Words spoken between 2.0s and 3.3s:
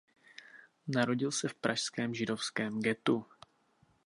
židovském ghettu.